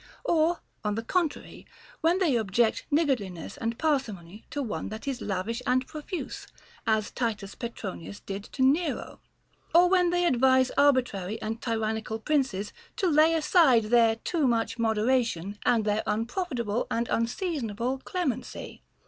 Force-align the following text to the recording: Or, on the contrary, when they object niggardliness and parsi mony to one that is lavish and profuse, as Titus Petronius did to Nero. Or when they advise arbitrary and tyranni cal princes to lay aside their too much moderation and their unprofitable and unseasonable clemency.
Or, 0.23 0.61
on 0.83 0.95
the 0.95 1.03
contrary, 1.03 1.67
when 1.99 2.17
they 2.17 2.35
object 2.35 2.85
niggardliness 2.91 3.55
and 3.61 3.77
parsi 3.77 4.11
mony 4.11 4.43
to 4.49 4.63
one 4.63 4.89
that 4.89 5.07
is 5.07 5.21
lavish 5.21 5.61
and 5.67 5.85
profuse, 5.85 6.47
as 6.87 7.11
Titus 7.11 7.53
Petronius 7.53 8.19
did 8.19 8.43
to 8.45 8.63
Nero. 8.63 9.19
Or 9.75 9.89
when 9.89 10.09
they 10.09 10.25
advise 10.25 10.71
arbitrary 10.75 11.39
and 11.39 11.61
tyranni 11.61 12.03
cal 12.03 12.17
princes 12.17 12.73
to 12.95 13.07
lay 13.09 13.35
aside 13.35 13.91
their 13.91 14.15
too 14.15 14.47
much 14.47 14.79
moderation 14.79 15.59
and 15.67 15.85
their 15.85 16.01
unprofitable 16.07 16.87
and 16.89 17.07
unseasonable 17.09 17.99
clemency. 17.99 18.81